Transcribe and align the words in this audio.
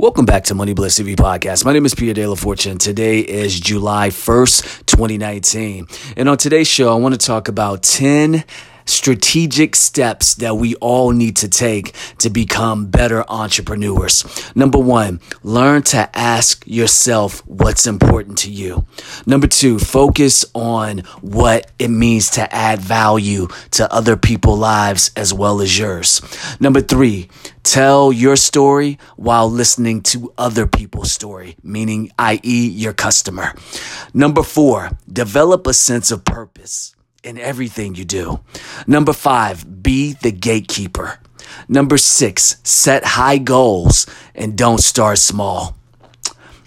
Welcome 0.00 0.24
back 0.24 0.44
to 0.44 0.54
Money 0.54 0.72
Bliss 0.72 0.98
TV 0.98 1.14
podcast. 1.14 1.66
My 1.66 1.74
name 1.74 1.84
is 1.84 1.94
Pierre 1.94 2.14
De 2.14 2.26
La 2.26 2.34
Fortune. 2.34 2.78
Today 2.78 3.20
is 3.20 3.60
July 3.60 4.08
1st, 4.08 4.86
2019. 4.86 5.86
And 6.16 6.26
on 6.26 6.38
today's 6.38 6.66
show, 6.66 6.90
I 6.90 6.94
want 6.94 7.20
to 7.20 7.26
talk 7.26 7.48
about 7.48 7.82
10 7.82 8.42
strategic 8.90 9.76
steps 9.76 10.34
that 10.36 10.56
we 10.56 10.74
all 10.76 11.12
need 11.12 11.36
to 11.36 11.48
take 11.48 11.94
to 12.18 12.30
become 12.30 12.86
better 12.86 13.24
entrepreneurs. 13.28 14.24
Number 14.54 14.78
one, 14.78 15.20
learn 15.42 15.82
to 15.84 16.10
ask 16.16 16.64
yourself 16.66 17.40
what's 17.46 17.86
important 17.86 18.38
to 18.38 18.50
you. 18.50 18.86
Number 19.26 19.46
two, 19.46 19.78
focus 19.78 20.44
on 20.54 20.98
what 21.20 21.70
it 21.78 21.88
means 21.88 22.30
to 22.30 22.54
add 22.54 22.80
value 22.80 23.48
to 23.72 23.92
other 23.92 24.16
people's 24.16 24.58
lives 24.58 25.10
as 25.16 25.32
well 25.32 25.60
as 25.60 25.78
yours. 25.78 26.20
Number 26.60 26.80
three, 26.80 27.28
tell 27.62 28.12
your 28.12 28.36
story 28.36 28.98
while 29.16 29.50
listening 29.50 30.02
to 30.02 30.32
other 30.36 30.66
people's 30.66 31.12
story, 31.12 31.56
meaning, 31.62 32.10
i.e., 32.18 32.68
your 32.68 32.92
customer. 32.92 33.54
Number 34.12 34.42
four, 34.42 34.90
develop 35.10 35.66
a 35.66 35.74
sense 35.74 36.10
of 36.10 36.24
purpose 36.24 36.94
in 37.22 37.38
everything 37.38 37.94
you 37.94 38.04
do. 38.04 38.40
Number 38.86 39.12
five, 39.12 39.82
be 39.82 40.14
the 40.14 40.32
gatekeeper. 40.32 41.18
Number 41.68 41.98
six, 41.98 42.56
set 42.62 43.04
high 43.04 43.38
goals 43.38 44.06
and 44.34 44.56
don't 44.56 44.80
start 44.80 45.18
small. 45.18 45.76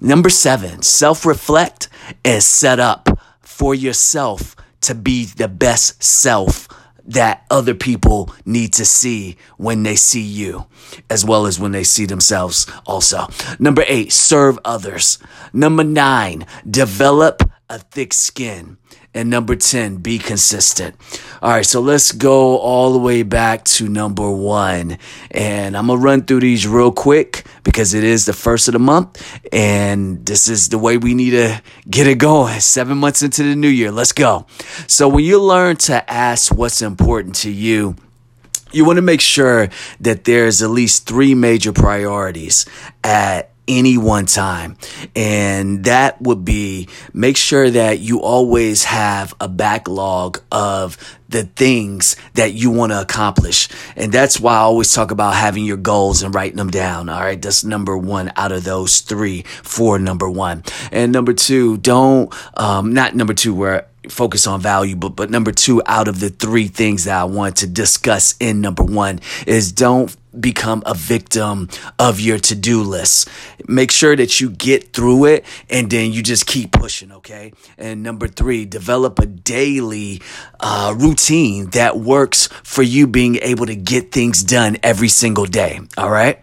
Number 0.00 0.30
seven, 0.30 0.82
self 0.82 1.26
reflect 1.26 1.88
and 2.24 2.42
set 2.42 2.78
up 2.78 3.08
for 3.40 3.74
yourself 3.74 4.54
to 4.82 4.94
be 4.94 5.24
the 5.24 5.48
best 5.48 6.02
self 6.02 6.68
that 7.04 7.44
other 7.50 7.74
people 7.74 8.32
need 8.44 8.72
to 8.74 8.84
see 8.84 9.36
when 9.56 9.82
they 9.82 9.96
see 9.96 10.22
you, 10.22 10.66
as 11.08 11.24
well 11.24 11.46
as 11.46 11.58
when 11.58 11.72
they 11.72 11.82
see 11.82 12.04
themselves 12.04 12.70
also. 12.86 13.26
Number 13.58 13.82
eight, 13.88 14.12
serve 14.12 14.58
others. 14.64 15.18
Number 15.52 15.82
nine, 15.82 16.46
develop 16.70 17.42
a 17.70 17.78
thick 17.78 18.12
skin. 18.12 18.76
And 19.18 19.30
number 19.30 19.56
10, 19.56 19.96
be 19.96 20.20
consistent. 20.20 20.94
All 21.42 21.50
right, 21.50 21.66
so 21.66 21.80
let's 21.80 22.12
go 22.12 22.56
all 22.58 22.92
the 22.92 23.00
way 23.00 23.24
back 23.24 23.64
to 23.64 23.88
number 23.88 24.30
one. 24.30 24.96
And 25.32 25.76
I'm 25.76 25.88
going 25.88 25.98
to 25.98 26.04
run 26.04 26.22
through 26.22 26.38
these 26.38 26.68
real 26.68 26.92
quick 26.92 27.44
because 27.64 27.94
it 27.94 28.04
is 28.04 28.26
the 28.26 28.32
first 28.32 28.68
of 28.68 28.74
the 28.74 28.78
month. 28.78 29.20
And 29.52 30.24
this 30.24 30.46
is 30.46 30.68
the 30.68 30.78
way 30.78 30.98
we 30.98 31.14
need 31.14 31.30
to 31.30 31.60
get 31.90 32.06
it 32.06 32.18
going. 32.18 32.60
Seven 32.60 32.98
months 32.98 33.24
into 33.24 33.42
the 33.42 33.56
new 33.56 33.66
year. 33.66 33.90
Let's 33.90 34.12
go. 34.12 34.46
So 34.86 35.08
when 35.08 35.24
you 35.24 35.42
learn 35.42 35.78
to 35.78 36.08
ask 36.08 36.54
what's 36.54 36.80
important 36.80 37.34
to 37.42 37.50
you, 37.50 37.96
you 38.70 38.84
want 38.84 38.98
to 38.98 39.02
make 39.02 39.20
sure 39.20 39.68
that 39.98 40.26
there's 40.26 40.62
at 40.62 40.70
least 40.70 41.08
three 41.08 41.34
major 41.34 41.72
priorities 41.72 42.66
at 43.02 43.50
any 43.68 43.98
one 43.98 44.26
time. 44.26 44.76
And 45.14 45.84
that 45.84 46.20
would 46.20 46.44
be 46.44 46.88
make 47.12 47.36
sure 47.36 47.70
that 47.70 48.00
you 48.00 48.22
always 48.22 48.84
have 48.84 49.34
a 49.40 49.48
backlog 49.48 50.40
of 50.50 50.96
the 51.28 51.44
things 51.44 52.16
that 52.34 52.54
you 52.54 52.70
want 52.70 52.92
to 52.92 53.00
accomplish. 53.00 53.68
And 53.96 54.10
that's 54.10 54.40
why 54.40 54.54
I 54.54 54.60
always 54.60 54.92
talk 54.92 55.10
about 55.10 55.34
having 55.34 55.64
your 55.64 55.76
goals 55.76 56.22
and 56.22 56.34
writing 56.34 56.56
them 56.56 56.70
down. 56.70 57.08
All 57.08 57.20
right. 57.20 57.40
That's 57.40 57.64
number 57.64 57.96
one 57.96 58.32
out 58.36 58.50
of 58.50 58.64
those 58.64 59.00
three 59.00 59.42
for 59.42 59.98
number 59.98 60.28
one. 60.28 60.64
And 60.90 61.12
number 61.12 61.34
two, 61.34 61.76
don't, 61.76 62.32
um, 62.58 62.94
not 62.94 63.14
number 63.14 63.34
two 63.34 63.54
where 63.54 63.88
focus 64.10 64.46
on 64.46 64.60
value, 64.60 64.96
but, 64.96 65.10
but 65.10 65.30
number 65.30 65.52
two 65.52 65.82
out 65.86 66.08
of 66.08 66.20
the 66.20 66.30
three 66.30 66.68
things 66.68 67.04
that 67.04 67.20
I 67.20 67.24
want 67.24 67.56
to 67.56 67.66
discuss 67.66 68.34
in 68.40 68.60
number 68.60 68.82
one 68.82 69.20
is 69.46 69.72
don't 69.72 70.14
become 70.38 70.82
a 70.86 70.94
victim 70.94 71.68
of 71.98 72.20
your 72.20 72.38
to-do 72.38 72.82
list. 72.82 73.28
Make 73.66 73.90
sure 73.90 74.14
that 74.14 74.40
you 74.40 74.50
get 74.50 74.92
through 74.92 75.24
it 75.26 75.44
and 75.68 75.90
then 75.90 76.12
you 76.12 76.22
just 76.22 76.46
keep 76.46 76.72
pushing, 76.72 77.12
okay? 77.12 77.52
And 77.76 78.02
number 78.02 78.28
three, 78.28 78.64
develop 78.64 79.18
a 79.18 79.26
daily 79.26 80.20
uh, 80.60 80.94
routine 80.96 81.70
that 81.70 81.98
works 81.98 82.48
for 82.62 82.82
you 82.82 83.06
being 83.06 83.36
able 83.36 83.66
to 83.66 83.76
get 83.76 84.12
things 84.12 84.42
done 84.42 84.76
every 84.82 85.08
single 85.08 85.46
day, 85.46 85.80
all 85.96 86.10
right? 86.10 86.40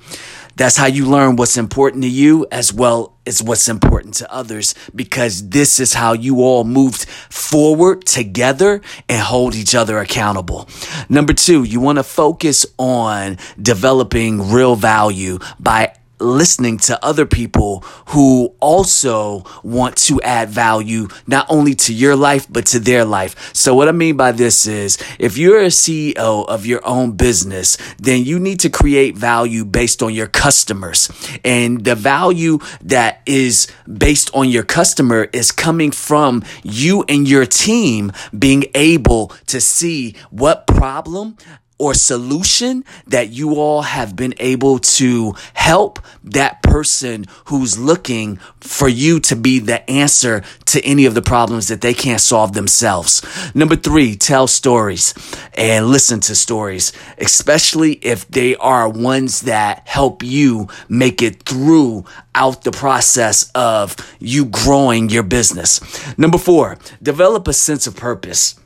That's 0.56 0.78
how 0.78 0.88
you 0.88 1.06
learn 1.06 1.36
what's 1.36 1.58
important 1.58 2.04
to 2.04 2.10
you 2.10 2.48
as 2.52 2.74
well 2.74 3.18
as 3.26 3.42
what's 3.42 3.68
important 3.68 4.14
to 4.16 4.32
others 4.32 4.76
because 4.94 5.50
this 5.50 5.80
is 5.80 5.94
how 5.94 6.14
you 6.14 6.42
all 6.42 6.64
moved 6.64 7.06
forward 7.06 8.06
together 8.06 8.82
and 9.10 9.22
hold 9.22 9.56
each 9.56 9.76
other 9.76 9.98
accountable. 10.00 10.68
Number 11.10 11.34
two, 11.34 11.64
you 11.64 11.80
want 11.80 11.98
to 11.98 12.04
focus 12.04 12.66
on 12.78 13.38
developing 13.62 14.52
real 14.52 14.76
value 14.76 15.40
by 15.60 15.94
listening 16.25 16.78
to 16.78 17.03
other 17.06 17.25
people 17.25 17.80
who 18.08 18.53
also 18.59 19.44
want 19.63 19.96
to 19.96 20.22
add 20.22 20.50
value 20.50 21.08
not 21.28 21.46
only 21.50 21.75
to 21.75 21.94
your 21.94 22.16
life 22.16 22.47
but 22.50 22.66
to 22.66 22.80
their 22.80 23.06
life. 23.06 23.53
So 23.53 23.75
what 23.75 23.88
I 23.88 23.91
mean 23.91 24.18
by 24.18 24.31
this 24.31 24.68
is 24.68 24.97
if 25.19 25.38
you're 25.38 25.62
a 25.62 25.68
CEO 25.68 26.46
of 26.47 26.66
your 26.66 26.85
own 26.85 27.14
business, 27.14 27.78
then 27.97 28.24
you 28.24 28.40
need 28.40 28.59
to 28.62 28.69
create 28.69 29.16
value 29.16 29.66
based 29.66 30.02
on 30.02 30.14
your 30.14 30.28
customers. 30.28 31.09
And 31.44 31.84
the 31.84 31.96
value 31.96 32.59
that 32.81 33.22
is 33.25 33.68
based 33.91 34.34
on 34.34 34.50
your 34.50 34.64
customer 34.64 35.28
is 35.31 35.52
coming 35.52 35.91
from 35.91 36.44
you 36.64 37.03
and 37.08 37.28
your 37.28 37.46
team 37.46 38.12
being 38.38 38.66
able 38.74 39.28
to 39.47 39.62
see 39.62 40.16
what 40.30 40.68
problem 40.68 41.38
or 41.78 41.94
solution 41.94 42.86
that 43.08 43.30
you 43.30 43.56
all 43.56 43.81
have 43.81 44.16
been 44.16 44.34
able 44.40 44.80
to 44.80 45.34
help 45.53 46.00
that 46.24 46.62
person 46.63 47.25
who's 47.46 47.78
looking 47.78 48.38
for 48.62 48.88
you 48.88 49.19
to 49.19 49.36
be 49.36 49.59
the 49.59 49.90
answer 49.90 50.41
to 50.66 50.81
any 50.85 51.06
of 51.06 51.14
the 51.14 51.22
problems 51.22 51.68
that 51.68 51.81
they 51.81 51.94
can't 51.94 52.22
solve 52.22 52.53
themselves. 52.53 53.22
Number 53.53 53.75
three, 53.75 54.16
tell 54.16 54.47
stories 54.47 55.14
and 55.53 55.88
listen 55.88 56.22
to 56.22 56.35
stories, 56.35 56.94
especially 57.18 57.94
if 57.94 58.28
they 58.28 58.56
are 58.56 58.88
ones 58.88 59.41
that 59.41 59.88
help 59.88 60.24
you 60.24 60.68
make 60.88 61.22
it 61.22 61.44
through 61.44 62.06
out 62.34 62.64
the 62.64 62.72
process 62.72 63.52
of 63.53 63.96
you 64.19 64.46
growing 64.46 65.09
your 65.09 65.24
business. 65.24 65.81
Number 66.18 66.38
four, 66.38 66.78
develop 67.02 67.47
a 67.47 67.53
sense 67.53 67.85
of 67.85 67.96
purpose 67.96 68.59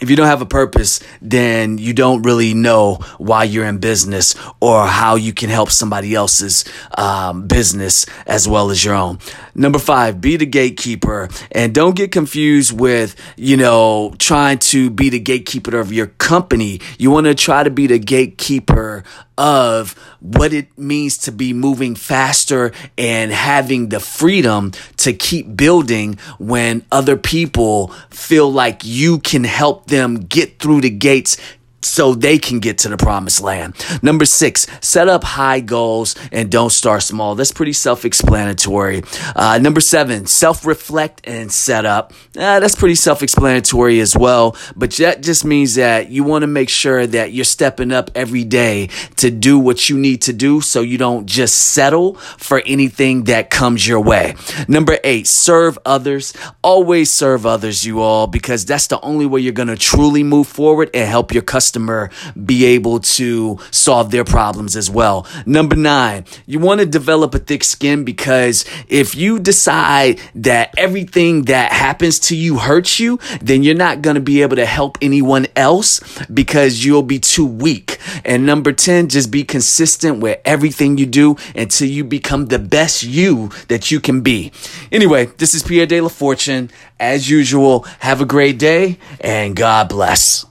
if 0.00 0.10
you 0.10 0.16
don't 0.16 0.26
have 0.26 0.42
a 0.42 0.46
purpose, 0.46 1.00
then 1.20 1.78
you 1.78 1.92
don't 1.92 2.22
really 2.22 2.54
know 2.54 2.96
why 3.18 3.44
you're 3.44 3.64
in 3.64 3.78
business 3.78 4.34
or 4.60 4.86
how 4.86 5.16
you 5.16 5.32
can 5.32 5.50
help 5.50 5.70
somebody 5.70 6.14
else's 6.14 6.64
um, 6.96 7.46
business 7.46 8.06
as 8.26 8.48
well 8.48 8.70
as 8.70 8.84
your 8.84 8.94
own. 8.94 9.18
Number 9.54 9.78
five, 9.78 10.20
be 10.20 10.36
the 10.36 10.46
gatekeeper 10.46 11.28
and 11.52 11.74
don't 11.74 11.96
get 11.96 12.12
confused 12.12 12.78
with, 12.78 13.16
you 13.36 13.56
know, 13.56 14.14
trying 14.18 14.58
to 14.58 14.90
be 14.90 15.10
the 15.10 15.18
gatekeeper 15.18 15.78
of 15.78 15.92
your 15.92 16.06
company. 16.06 16.80
You 16.98 17.10
want 17.10 17.26
to 17.26 17.34
try 17.34 17.62
to 17.62 17.70
be 17.70 17.86
the 17.86 17.98
gatekeeper 17.98 19.04
of 19.38 19.92
what 20.20 20.52
it 20.52 20.76
means 20.76 21.16
to 21.16 21.32
be 21.32 21.52
moving 21.52 21.94
faster 21.94 22.72
and 22.98 23.30
having 23.30 23.88
the 23.88 24.00
freedom 24.00 24.72
to 24.96 25.12
keep 25.12 25.56
building 25.56 26.18
when 26.38 26.84
other 26.90 27.16
people 27.16 27.88
feel 28.10 28.52
like 28.52 28.84
you 28.84 29.20
can 29.20 29.44
help 29.44 29.86
them 29.86 30.16
get 30.16 30.58
through 30.58 30.80
the 30.80 30.90
gates 30.90 31.38
so 31.82 32.14
they 32.14 32.38
can 32.38 32.58
get 32.58 32.78
to 32.78 32.88
the 32.88 32.96
promised 32.96 33.40
land. 33.40 33.74
Number 34.02 34.24
six, 34.24 34.66
set 34.80 35.08
up 35.08 35.22
high 35.22 35.60
goals 35.60 36.16
and 36.32 36.50
don't 36.50 36.70
start 36.70 37.02
small. 37.02 37.34
That's 37.34 37.52
pretty 37.52 37.72
self 37.72 38.04
explanatory. 38.04 39.02
Uh, 39.36 39.58
number 39.58 39.80
seven, 39.80 40.26
self 40.26 40.66
reflect 40.66 41.20
and 41.24 41.52
set 41.52 41.86
up. 41.86 42.12
Uh, 42.36 42.60
that's 42.60 42.74
pretty 42.74 42.96
self 42.96 43.22
explanatory 43.22 44.00
as 44.00 44.16
well. 44.16 44.56
But 44.74 44.92
that 44.92 45.22
just 45.22 45.44
means 45.44 45.76
that 45.76 46.10
you 46.10 46.24
want 46.24 46.42
to 46.42 46.46
make 46.46 46.68
sure 46.68 47.06
that 47.06 47.32
you're 47.32 47.44
stepping 47.44 47.92
up 47.92 48.10
every 48.14 48.44
day 48.44 48.88
to 49.16 49.30
do 49.30 49.58
what 49.58 49.88
you 49.88 49.96
need 49.96 50.22
to 50.22 50.32
do 50.32 50.60
so 50.60 50.80
you 50.80 50.98
don't 50.98 51.26
just 51.26 51.54
settle 51.72 52.14
for 52.14 52.60
anything 52.66 53.24
that 53.24 53.50
comes 53.50 53.86
your 53.86 54.00
way. 54.00 54.34
Number 54.66 54.98
eight, 55.04 55.26
serve 55.26 55.78
others. 55.86 56.32
Always 56.62 57.12
serve 57.12 57.46
others, 57.46 57.86
you 57.86 58.00
all, 58.00 58.26
because 58.26 58.64
that's 58.64 58.88
the 58.88 59.00
only 59.00 59.26
way 59.26 59.40
you're 59.40 59.52
going 59.52 59.68
to 59.68 59.76
truly 59.76 60.22
move 60.22 60.48
forward 60.48 60.90
and 60.92 61.08
help 61.08 61.32
your 61.32 61.42
customers 61.42 61.67
customer 61.68 62.08
be 62.46 62.64
able 62.64 62.98
to 62.98 63.58
solve 63.70 64.10
their 64.10 64.24
problems 64.24 64.74
as 64.74 64.88
well. 64.88 65.26
Number 65.44 65.76
nine, 65.76 66.24
you 66.46 66.58
want 66.58 66.80
to 66.80 66.86
develop 66.86 67.34
a 67.34 67.38
thick 67.38 67.62
skin 67.62 68.04
because 68.04 68.64
if 68.88 69.14
you 69.14 69.38
decide 69.38 70.18
that 70.34 70.72
everything 70.78 71.42
that 71.42 71.70
happens 71.72 72.18
to 72.20 72.34
you 72.36 72.56
hurts 72.56 72.98
you, 72.98 73.18
then 73.42 73.62
you're 73.62 73.74
not 73.74 74.00
going 74.00 74.14
to 74.14 74.22
be 74.22 74.40
able 74.40 74.56
to 74.56 74.64
help 74.64 74.96
anyone 75.02 75.46
else 75.56 76.00
because 76.32 76.86
you'll 76.86 77.02
be 77.02 77.18
too 77.18 77.44
weak. 77.44 77.98
And 78.24 78.46
number 78.46 78.72
10, 78.72 79.08
just 79.08 79.30
be 79.30 79.44
consistent 79.44 80.20
with 80.20 80.40
everything 80.46 80.96
you 80.96 81.04
do 81.04 81.36
until 81.54 81.88
you 81.88 82.02
become 82.02 82.46
the 82.46 82.58
best 82.58 83.02
you 83.02 83.50
that 83.68 83.90
you 83.90 84.00
can 84.00 84.22
be. 84.22 84.52
Anyway, 84.90 85.26
this 85.36 85.52
is 85.52 85.62
Pierre 85.62 85.84
De 85.84 86.00
La 86.00 86.08
Fortune. 86.08 86.70
As 86.98 87.28
usual, 87.28 87.82
have 88.00 88.22
a 88.22 88.24
great 88.24 88.58
day 88.58 88.98
and 89.20 89.54
God 89.54 89.90
bless. 89.90 90.46